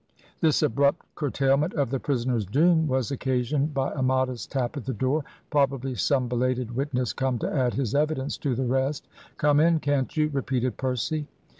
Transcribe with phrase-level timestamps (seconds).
[0.39, 4.95] This abrupt curtailment of the prisoner's doom was occasioned by a modest tap at the
[4.95, 9.79] door; probably some belated witness come to add his evidence to the rest, "Come in,
[9.79, 11.27] can't you?" repeated Percy.